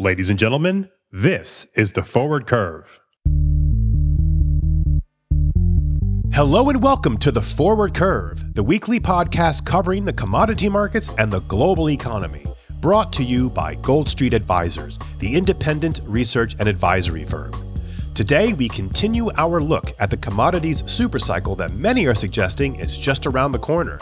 Ladies 0.00 0.30
and 0.30 0.38
gentlemen, 0.38 0.90
this 1.10 1.66
is 1.74 1.94
the 1.94 2.04
Forward 2.04 2.46
Curve. 2.46 3.00
Hello 6.32 6.68
and 6.68 6.80
welcome 6.80 7.18
to 7.18 7.32
the 7.32 7.42
Forward 7.42 7.94
Curve, 7.94 8.54
the 8.54 8.62
weekly 8.62 9.00
podcast 9.00 9.66
covering 9.66 10.04
the 10.04 10.12
commodity 10.12 10.68
markets 10.68 11.12
and 11.18 11.32
the 11.32 11.40
global 11.40 11.90
economy. 11.90 12.44
Brought 12.80 13.12
to 13.14 13.24
you 13.24 13.50
by 13.50 13.74
Gold 13.74 14.08
Street 14.08 14.34
Advisors, 14.34 15.00
the 15.18 15.34
independent 15.34 15.98
research 16.04 16.54
and 16.60 16.68
advisory 16.68 17.24
firm. 17.24 17.50
Today, 18.14 18.52
we 18.52 18.68
continue 18.68 19.32
our 19.36 19.60
look 19.60 19.90
at 19.98 20.10
the 20.10 20.16
commodities 20.18 20.80
supercycle 20.82 21.56
that 21.56 21.72
many 21.72 22.06
are 22.06 22.14
suggesting 22.14 22.76
is 22.76 22.96
just 22.96 23.26
around 23.26 23.50
the 23.50 23.58
corner. 23.58 23.98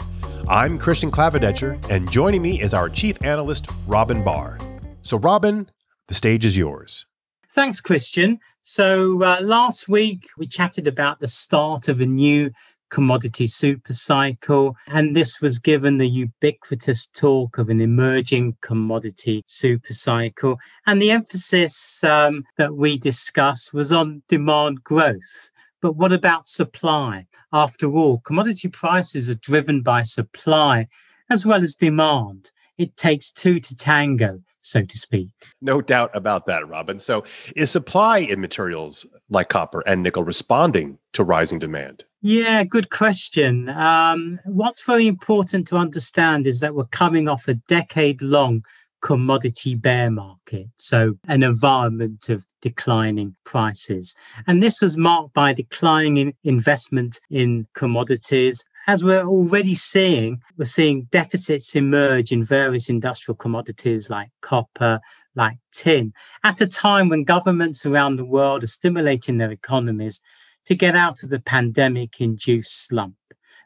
I'm 0.47 0.77
Christian 0.77 1.09
Clavadetcher, 1.09 1.89
and 1.89 2.11
joining 2.11 2.43
me 2.43 2.61
is 2.61 2.75
our 2.75 2.87
chief 2.87 3.17
analyst, 3.23 3.65
Robin 3.87 4.23
Barr. 4.23 4.59
So, 5.01 5.17
Robin, 5.17 5.67
the 6.07 6.13
stage 6.13 6.45
is 6.45 6.57
yours. 6.57 7.05
Thanks, 7.51 7.81
Christian. 7.81 8.39
So, 8.61 9.23
uh, 9.23 9.39
last 9.41 9.87
week 9.87 10.27
we 10.37 10.47
chatted 10.47 10.87
about 10.87 11.19
the 11.19 11.27
start 11.27 11.87
of 11.87 12.01
a 12.01 12.05
new 12.05 12.51
commodity 12.89 13.47
super 13.47 13.93
cycle, 13.93 14.75
and 14.87 15.15
this 15.15 15.41
was 15.41 15.59
given 15.59 15.97
the 15.97 16.07
ubiquitous 16.07 17.07
talk 17.07 17.57
of 17.57 17.69
an 17.69 17.81
emerging 17.81 18.55
commodity 18.61 19.43
super 19.45 19.93
cycle. 19.93 20.57
And 20.85 21.01
the 21.01 21.11
emphasis 21.11 22.03
um, 22.03 22.43
that 22.57 22.75
we 22.75 22.97
discussed 22.97 23.73
was 23.73 23.91
on 23.91 24.23
demand 24.27 24.83
growth. 24.83 25.51
But 25.81 25.95
what 25.95 26.11
about 26.11 26.47
supply? 26.47 27.27
After 27.53 27.87
all, 27.87 28.19
commodity 28.19 28.67
prices 28.67 29.29
are 29.29 29.35
driven 29.35 29.81
by 29.81 30.01
supply 30.01 30.87
as 31.29 31.45
well 31.45 31.61
as 31.63 31.75
demand. 31.75 32.51
It 32.77 32.95
takes 32.97 33.31
two 33.31 33.59
to 33.59 33.75
tango 33.75 34.41
so 34.67 34.83
to 34.83 34.97
speak. 34.97 35.29
No 35.61 35.81
doubt 35.81 36.11
about 36.13 36.45
that, 36.45 36.67
Robin. 36.67 36.99
So, 36.99 37.23
is 37.55 37.71
supply 37.71 38.19
in 38.19 38.41
materials 38.41 39.05
like 39.29 39.49
copper 39.49 39.81
and 39.87 40.03
nickel 40.03 40.23
responding 40.23 40.97
to 41.13 41.23
rising 41.23 41.59
demand? 41.59 42.05
Yeah, 42.21 42.63
good 42.63 42.89
question. 42.89 43.69
Um, 43.69 44.39
what's 44.45 44.83
very 44.83 45.07
important 45.07 45.67
to 45.67 45.77
understand 45.77 46.47
is 46.47 46.59
that 46.59 46.75
we're 46.75 46.85
coming 46.85 47.27
off 47.27 47.47
a 47.47 47.53
decade 47.53 48.21
long 48.21 48.63
commodity 49.01 49.75
bear 49.75 50.09
market, 50.09 50.67
so 50.75 51.13
an 51.27 51.43
environment 51.43 52.29
of 52.29 52.45
declining 52.61 53.35
prices. 53.45 54.15
And 54.47 54.61
this 54.61 54.81
was 54.81 54.97
marked 54.97 55.33
by 55.33 55.53
declining 55.53 56.33
investment 56.43 57.19
in 57.29 57.67
commodities 57.75 58.65
as 58.87 59.03
we're 59.03 59.27
already 59.27 59.75
seeing, 59.75 60.41
we're 60.57 60.63
seeing 60.63 61.03
deficits 61.11 61.75
emerge 61.75 62.31
in 62.31 62.43
various 62.43 62.89
industrial 62.89 63.35
commodities 63.35 64.09
like 64.09 64.29
copper, 64.41 65.01
like 65.35 65.57
tin, 65.73 66.13
at 66.45 66.61
a 66.61 66.67
time 66.67 67.09
when 67.09 67.25
governments 67.25 67.85
around 67.85 68.15
the 68.15 68.25
world 68.25 68.63
are 68.63 68.67
stimulating 68.67 69.37
their 69.37 69.51
economies 69.51 70.21
to 70.65 70.73
get 70.73 70.95
out 70.95 71.21
of 71.21 71.29
the 71.29 71.39
pandemic 71.39 72.21
induced 72.21 72.87
slump. 72.87 73.15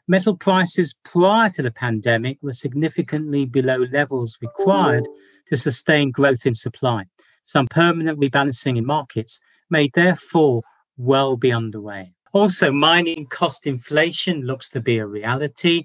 Metal 0.08 0.36
prices 0.36 0.96
prior 1.04 1.48
to 1.50 1.62
the 1.62 1.70
pandemic 1.70 2.38
were 2.42 2.52
significantly 2.52 3.46
below 3.46 3.86
levels 3.92 4.36
required 4.42 5.06
to 5.46 5.56
sustain 5.56 6.10
growth 6.10 6.44
in 6.44 6.54
supply. 6.54 7.04
Some 7.44 7.68
permanent 7.68 8.18
rebalancing 8.18 8.76
in 8.76 8.84
markets 8.84 9.40
may 9.70 9.88
therefore 9.94 10.62
well 10.96 11.36
be 11.36 11.52
underway. 11.52 12.14
Also, 12.32 12.72
mining 12.72 13.26
cost 13.26 13.66
inflation 13.66 14.42
looks 14.42 14.70
to 14.70 14.80
be 14.80 14.98
a 14.98 15.06
reality 15.06 15.84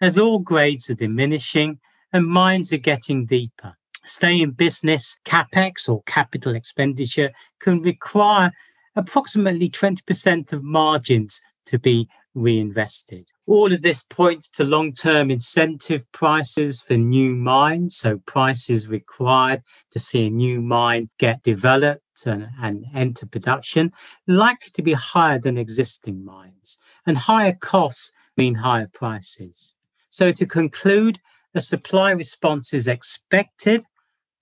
as 0.00 0.18
ore 0.18 0.42
grades 0.42 0.88
are 0.88 0.94
diminishing 0.94 1.78
and 2.12 2.26
mines 2.26 2.72
are 2.72 2.78
getting 2.78 3.26
deeper. 3.26 3.76
Stay 4.06 4.40
in 4.40 4.52
business, 4.52 5.18
capex 5.24 5.88
or 5.88 6.02
capital 6.04 6.54
expenditure 6.54 7.30
can 7.60 7.80
require 7.82 8.52
approximately 8.96 9.68
20% 9.68 10.52
of 10.52 10.62
margins 10.62 11.42
to 11.66 11.78
be 11.78 12.08
reinvested. 12.34 13.28
All 13.46 13.72
of 13.72 13.82
this 13.82 14.02
points 14.02 14.48
to 14.50 14.64
long 14.64 14.92
term 14.92 15.30
incentive 15.30 16.10
prices 16.12 16.80
for 16.80 16.94
new 16.94 17.34
mines. 17.34 17.96
So, 17.96 18.18
prices 18.24 18.88
required 18.88 19.62
to 19.90 19.98
see 19.98 20.26
a 20.26 20.30
new 20.30 20.62
mine 20.62 21.10
get 21.18 21.42
developed 21.42 22.02
and, 22.26 22.48
and 22.60 22.86
enter 22.94 23.26
production, 23.26 23.92
likely 24.26 24.70
to 24.72 24.82
be 24.82 24.92
higher 24.92 25.38
than 25.38 25.58
existing 25.58 26.24
mines. 26.24 26.78
And 27.06 27.16
higher 27.16 27.52
costs 27.52 28.12
mean 28.36 28.54
higher 28.54 28.88
prices. 28.92 29.76
So, 30.08 30.32
to 30.32 30.46
conclude, 30.46 31.20
a 31.54 31.60
supply 31.60 32.10
response 32.10 32.72
is 32.72 32.88
expected, 32.88 33.84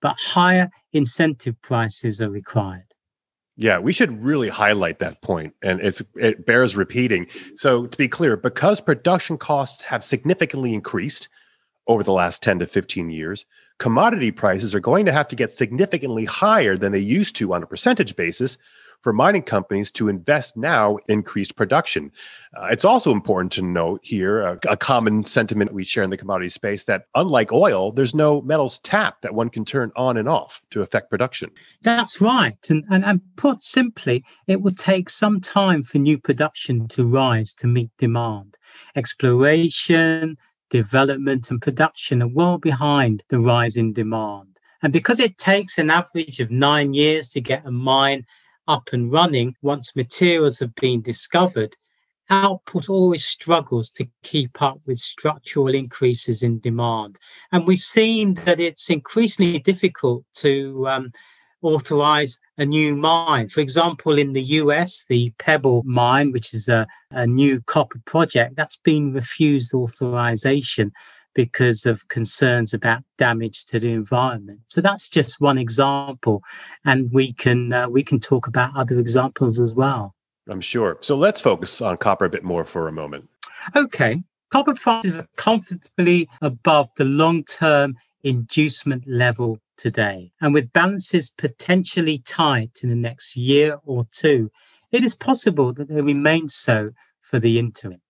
but 0.01 0.17
higher 0.19 0.69
incentive 0.93 1.61
prices 1.61 2.21
are 2.21 2.29
required. 2.29 2.93
Yeah, 3.55 3.79
we 3.79 3.91
should 3.91 4.23
really 4.23 4.49
highlight 4.49 4.99
that 4.99 5.21
point, 5.21 5.53
and 5.63 5.81
it 5.81 6.45
bears 6.45 6.75
repeating. 6.75 7.27
So, 7.55 7.87
to 7.87 7.97
be 7.97 8.07
clear, 8.07 8.37
because 8.37 8.79
production 8.79 9.37
costs 9.37 9.81
have 9.81 10.03
significantly 10.03 10.73
increased 10.73 11.27
over 11.87 12.03
the 12.03 12.11
last 12.11 12.43
10 12.43 12.59
to 12.59 12.67
15 12.67 13.09
years, 13.09 13.45
commodity 13.79 14.31
prices 14.31 14.73
are 14.73 14.79
going 14.79 15.05
to 15.05 15.11
have 15.11 15.27
to 15.27 15.35
get 15.35 15.51
significantly 15.51 16.25
higher 16.25 16.75
than 16.75 16.91
they 16.91 16.99
used 16.99 17.35
to 17.35 17.53
on 17.53 17.63
a 17.63 17.67
percentage 17.67 18.15
basis 18.15 18.57
for 19.01 19.13
mining 19.13 19.43
companies 19.43 19.91
to 19.91 20.09
invest 20.09 20.57
now 20.57 20.97
increased 21.07 21.55
production. 21.55 22.11
Uh, 22.55 22.67
it's 22.71 22.85
also 22.85 23.11
important 23.11 23.51
to 23.51 23.61
note 23.61 23.99
here 24.03 24.41
a, 24.41 24.59
a, 24.67 24.75
common 24.75 25.23
sentiment 25.23 25.71
we 25.71 25.83
share 25.83 26.03
in 26.03 26.09
the 26.09 26.17
commodity 26.17 26.49
space 26.49 26.85
that 26.85 27.05
unlike 27.15 27.51
oil, 27.51 27.91
there's 27.91 28.15
no 28.15 28.41
metals 28.41 28.79
tap 28.79 29.21
that 29.21 29.35
one 29.35 29.49
can 29.49 29.63
turn 29.63 29.91
on 29.95 30.17
and 30.17 30.27
off 30.27 30.61
to 30.71 30.81
affect 30.81 31.09
production. 31.09 31.51
That's 31.83 32.19
right. 32.19 32.57
And, 32.69 32.83
and, 32.89 33.05
and 33.05 33.21
put 33.35 33.61
simply, 33.61 34.23
it 34.47 34.61
will 34.61 34.71
take 34.71 35.09
some 35.09 35.39
time 35.39 35.83
for 35.83 35.99
new 35.99 36.17
production 36.17 36.87
to 36.89 37.05
rise 37.05 37.53
to 37.55 37.67
meet 37.67 37.91
demand. 37.97 38.57
Exploration, 38.95 40.37
development, 40.69 41.49
and 41.49 41.61
production 41.61 42.21
are 42.21 42.27
well 42.27 42.57
behind 42.57 43.23
the 43.29 43.39
rise 43.39 43.77
in 43.77 43.93
demand. 43.93 44.59
And 44.83 44.93
because 44.93 45.19
it 45.19 45.37
takes 45.37 45.77
an 45.77 45.89
average 45.89 46.39
of 46.39 46.51
nine 46.51 46.93
years 46.93 47.29
to 47.29 47.41
get 47.41 47.65
a 47.65 47.71
mine 47.71 48.25
up 48.67 48.89
and 48.93 49.11
running 49.11 49.55
once 49.61 49.95
materials 49.95 50.59
have 50.59 50.75
been 50.75 51.01
discovered, 51.01 51.75
output 52.29 52.89
always 52.89 53.25
struggles 53.25 53.89
to 53.91 54.07
keep 54.23 54.61
up 54.61 54.79
with 54.85 54.99
structural 54.99 55.73
increases 55.73 56.43
in 56.43 56.59
demand. 56.59 57.17
And 57.51 57.65
we've 57.65 57.79
seen 57.79 58.35
that 58.45 58.59
it's 58.59 58.89
increasingly 58.89 59.59
difficult 59.59 60.25
to 60.35 60.87
um, 60.87 61.11
authorize 61.67 62.39
a 62.57 62.65
new 62.65 62.95
mine. 62.95 63.49
For 63.49 63.61
example, 63.61 64.17
in 64.17 64.33
the 64.33 64.43
US, 64.61 65.05
the 65.09 65.31
Pebble 65.37 65.83
mine, 65.83 66.31
which 66.31 66.53
is 66.53 66.67
a, 66.67 66.87
a 67.11 67.27
new 67.27 67.61
copper 67.61 68.01
project, 68.05 68.55
that's 68.55 68.77
been 68.77 69.13
refused 69.13 69.73
authorization 69.73 70.91
because 71.33 71.85
of 71.85 72.07
concerns 72.07 72.73
about 72.73 73.03
damage 73.17 73.65
to 73.65 73.79
the 73.79 73.89
environment. 73.89 74.59
So 74.67 74.81
that's 74.81 75.07
just 75.07 75.39
one 75.39 75.59
example, 75.59 76.41
and 76.83 77.11
we 77.11 77.33
can 77.33 77.71
uh, 77.71 77.87
we 77.87 78.03
can 78.03 78.19
talk 78.19 78.47
about 78.47 78.75
other 78.75 78.97
examples 78.97 79.59
as 79.59 79.73
well. 79.73 80.15
I'm 80.49 80.61
sure. 80.61 80.97
So 81.01 81.15
let's 81.15 81.41
focus 81.41 81.81
on 81.81 81.97
copper 81.97 82.25
a 82.25 82.29
bit 82.29 82.43
more 82.43 82.65
for 82.65 82.87
a 82.87 82.91
moment. 82.91 83.29
Okay, 83.75 84.23
copper 84.49 84.73
prices 84.73 85.17
are 85.17 85.27
comfortably 85.35 86.27
above 86.41 86.89
the 86.97 87.05
long-term 87.05 87.95
inducement 88.23 89.03
level 89.07 89.59
today, 89.77 90.31
and 90.41 90.53
with 90.53 90.73
balances 90.73 91.29
potentially 91.29 92.17
tight 92.19 92.79
in 92.83 92.89
the 92.89 92.95
next 92.95 93.37
year 93.37 93.79
or 93.85 94.03
two, 94.11 94.51
it 94.91 95.03
is 95.03 95.15
possible 95.15 95.73
that 95.73 95.89
they 95.89 96.01
remain 96.01 96.49
so 96.49 96.91
for 97.21 97.39
the 97.39 97.59
interim 97.59 98.01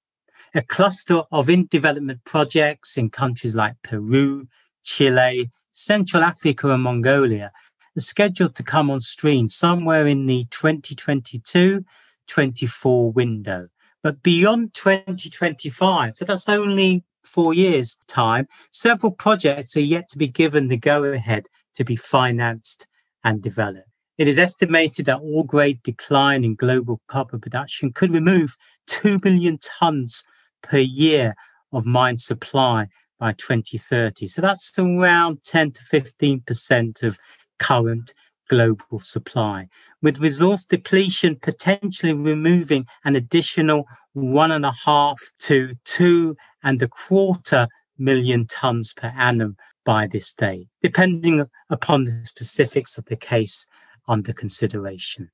a 0.54 0.62
cluster 0.62 1.22
of 1.32 1.50
in 1.50 1.68
development 1.68 2.24
projects 2.26 2.98
in 2.98 3.10
countries 3.10 3.56
like 3.56 3.76
Peru, 3.84 4.48
Chile, 4.84 5.50
Central 5.72 6.24
Africa, 6.24 6.70
and 6.72 6.84
Mongolia 6.84 7.52
are 7.96 8.00
scheduled 8.00 8.56
to 8.56 8.64
come 8.64 8.90
on 8.90 9.00
stream 9.00 9.50
somewhere 9.50 10.08
in 10.08 10.26
the 10.26 10.46
2022 10.52 11.86
24 12.28 13.12
window. 13.12 13.68
But 14.04 14.22
beyond 14.22 14.74
2025, 14.74 16.18
so 16.18 16.26
that's 16.26 16.50
only 16.50 17.04
four 17.24 17.54
years' 17.54 17.98
time, 18.08 18.48
several 18.72 19.12
projects 19.12 19.76
are 19.78 19.82
yet 19.82 20.10
to 20.10 20.18
be 20.18 20.28
given 20.28 20.68
the 20.68 20.78
go 20.78 21.04
ahead 21.04 21.48
to 21.78 21.86
be 21.86 21.96
financed 21.96 22.88
and 23.24 23.42
developed. 23.42 23.88
It 24.18 24.28
is 24.28 24.40
estimated 24.40 25.06
that 25.06 25.20
ore 25.22 25.46
grade 25.46 25.82
decline 25.84 26.44
in 26.44 26.56
global 26.56 27.00
copper 27.08 27.38
production 27.38 27.94
could 27.94 28.12
remove 28.12 28.56
2 28.88 29.20
million 29.24 29.60
tons 29.62 30.24
per 30.64 30.80
year 30.80 31.36
of 31.72 31.86
mine 31.86 32.18
supply 32.18 32.88
by 33.20 33.34
2030. 33.34 34.26
So 34.28 34.42
that's 34.42 34.78
around 34.78 35.44
10 35.44 35.72
to 35.74 35.82
15% 35.84 37.04
of 37.04 37.20
current 37.60 38.14
global 38.50 39.00
supply, 39.00 39.68
with 40.02 40.20
resource 40.20 40.66
depletion 40.66 41.36
potentially 41.42 42.14
removing 42.14 42.86
an 43.04 43.16
additional 43.16 43.86
one 44.14 44.52
and 44.52 44.66
a 44.66 44.74
half 44.86 45.20
to 45.40 45.76
two 45.84 46.36
and 46.64 46.82
a 46.82 46.88
quarter 46.88 47.68
million 48.00 48.48
tons 48.48 48.94
per 48.94 49.14
annum 49.16 49.58
by 49.88 50.06
this 50.06 50.34
date, 50.34 50.68
depending 50.82 51.46
upon 51.70 52.04
the 52.04 52.12
specifics 52.26 52.98
of 52.98 53.06
the 53.06 53.16
case 53.16 53.66
under 54.10 54.34
consideration. 54.34 55.32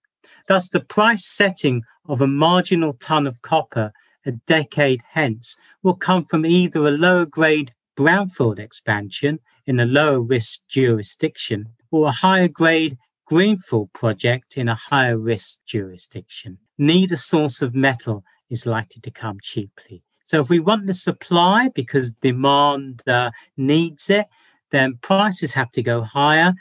Thus, 0.48 0.70
the 0.70 0.80
price 0.80 1.26
setting 1.26 1.82
of 2.08 2.22
a 2.22 2.28
marginal 2.28 2.94
ton 2.94 3.26
of 3.26 3.42
copper 3.42 3.92
a 4.28 4.32
decade 4.32 5.02
hence 5.10 5.58
will 5.82 5.96
come 5.96 6.26
from 6.26 6.46
either 6.46 6.86
a 6.86 6.92
lower 6.92 7.26
grade 7.26 7.72
brownfield 7.98 8.60
expansion 8.60 9.40
in 9.66 9.80
a 9.80 9.86
lower 9.86 10.22
risk 10.22 10.62
jurisdiction 10.70 11.70
or 11.90 12.08
a 12.08 12.12
higher 12.12 12.48
grade 12.48 12.96
greenfield 13.26 13.92
project 13.94 14.56
in 14.56 14.70
a 14.70 14.76
higher 14.76 15.18
risk 15.18 15.62
jurisdiction. 15.66 16.60
Neither 16.78 17.16
source 17.16 17.64
of 17.64 17.74
metal 17.74 18.24
is 18.52 18.68
likely 18.68 19.02
to 19.02 19.12
come 19.12 19.40
cheaply. 19.42 20.04
So 20.24 20.40
if 20.40 20.50
we 20.50 20.60
want 20.60 20.88
the 20.88 20.94
supply 20.94 21.70
because 21.74 22.12
demand 22.12 23.04
uh, 23.08 23.32
needs 23.58 24.10
it, 24.10 24.28
then 24.72 24.98
prices 25.02 25.54
have 25.54 25.72
to 25.72 25.84
go 25.84 26.02
higher 26.02 26.54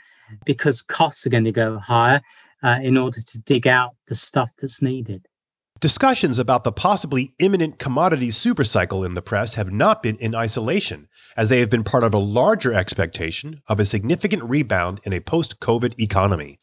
because 0.45 0.81
costs 0.81 1.25
are 1.25 1.29
going 1.29 1.45
to 1.45 1.51
go 1.51 1.79
higher 1.79 2.21
uh, 2.61 2.79
in 2.81 2.97
order 2.97 3.19
to 3.19 3.39
dig 3.39 3.67
out 3.67 3.95
the 4.07 4.15
stuff 4.15 4.49
that's 4.59 4.81
needed. 4.81 5.27
Discussions 5.79 6.39
about 6.39 6.63
the 6.63 6.71
possibly 6.71 7.33
imminent 7.39 7.77
commodity 7.77 8.29
supercycle 8.29 9.05
in 9.05 9.13
the 9.13 9.21
press 9.21 9.55
have 9.55 9.73
not 9.73 10.01
been 10.01 10.15
in 10.15 10.33
isolation, 10.33 11.09
as 11.35 11.49
they 11.49 11.59
have 11.59 11.69
been 11.69 11.83
part 11.83 12.05
of 12.05 12.13
a 12.13 12.19
larger 12.19 12.73
expectation 12.73 13.61
of 13.67 13.81
a 13.81 13.85
significant 13.85 14.43
rebound 14.43 15.01
in 15.03 15.11
a 15.11 15.19
post 15.19 15.59
COVID 15.59 15.99
economy. 15.99 16.57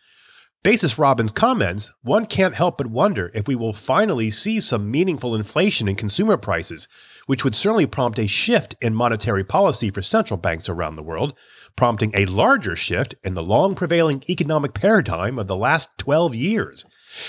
Basis 0.63 0.99
Robin's 0.99 1.33
comments, 1.33 1.91
one 2.03 2.27
can't 2.27 2.55
help 2.55 2.77
but 2.77 2.89
wonder 2.89 3.31
if 3.33 3.49
we 3.49 3.57
will 3.57 3.73
finally 3.73 4.29
see 4.29 4.61
some 4.61 4.91
meaningful 4.91 5.35
inflation 5.35 5.89
in 5.89 5.97
consumer 5.97 6.37
prices, 6.37 6.87
which 7.25 7.45
would 7.45 7.55
certainly 7.55 7.87
prompt 7.87 8.19
a 8.19 8.27
shift 8.27 8.75
in 8.83 8.95
monetary 8.95 9.43
policy 9.43 9.89
for 9.89 10.03
central 10.03 10.37
banks 10.37 10.69
around 10.69 10.97
the 10.97 11.03
world, 11.03 11.33
prompting 11.77 12.13
a 12.15 12.27
larger 12.27 12.77
shift 12.77 13.15
in 13.25 13.33
the 13.33 13.43
long 13.43 13.75
prevailing 13.75 14.23
economic 14.29 14.75
paradigm 14.75 15.39
of 15.39 15.47
the 15.47 15.57
last 15.57 15.97
12 15.97 16.35
years. 16.35 16.85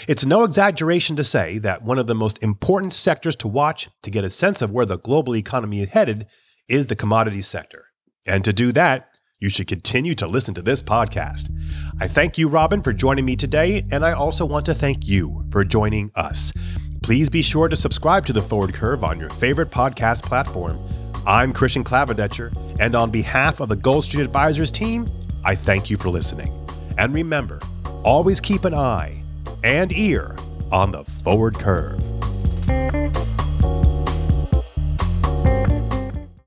It's 0.09 0.25
no 0.25 0.43
exaggeration 0.43 1.15
to 1.15 1.23
say 1.23 1.57
that 1.59 1.83
one 1.83 1.99
of 1.99 2.07
the 2.07 2.13
most 2.13 2.37
important 2.43 2.91
sectors 2.91 3.37
to 3.37 3.47
watch 3.47 3.87
to 4.01 4.11
get 4.11 4.25
a 4.25 4.29
sense 4.29 4.61
of 4.61 4.71
where 4.71 4.85
the 4.85 4.97
global 4.97 5.37
economy 5.37 5.79
is 5.79 5.89
headed 5.89 6.27
is 6.67 6.87
the 6.87 6.97
commodities 6.97 7.47
sector. 7.47 7.85
And 8.27 8.43
to 8.43 8.51
do 8.51 8.73
that, 8.73 9.10
you 9.41 9.49
should 9.49 9.67
continue 9.67 10.13
to 10.15 10.27
listen 10.27 10.53
to 10.53 10.61
this 10.61 10.81
podcast. 10.81 11.49
I 11.99 12.07
thank 12.07 12.37
you, 12.37 12.47
Robin, 12.47 12.81
for 12.81 12.93
joining 12.93 13.25
me 13.25 13.35
today, 13.35 13.83
and 13.91 14.05
I 14.05 14.13
also 14.13 14.45
want 14.45 14.67
to 14.67 14.73
thank 14.73 15.07
you 15.07 15.45
for 15.51 15.65
joining 15.65 16.11
us. 16.15 16.53
Please 17.01 17.27
be 17.29 17.41
sure 17.41 17.67
to 17.67 17.75
subscribe 17.75 18.25
to 18.27 18.33
The 18.33 18.41
Forward 18.41 18.75
Curve 18.75 19.03
on 19.03 19.19
your 19.19 19.31
favorite 19.31 19.71
podcast 19.71 20.23
platform. 20.23 20.77
I'm 21.25 21.53
Christian 21.53 21.83
Clavadetcher, 21.83 22.55
and 22.79 22.95
on 22.95 23.09
behalf 23.09 23.59
of 23.59 23.69
the 23.69 23.75
Gold 23.75 24.03
Street 24.03 24.23
Advisors 24.23 24.69
team, 24.69 25.07
I 25.43 25.55
thank 25.55 25.89
you 25.89 25.97
for 25.97 26.09
listening. 26.09 26.53
And 26.99 27.11
remember, 27.11 27.59
always 28.03 28.39
keep 28.39 28.63
an 28.63 28.75
eye 28.75 29.23
and 29.63 29.91
ear 29.91 30.35
on 30.71 30.91
the 30.91 31.03
forward 31.03 31.55
curve. 31.55 32.10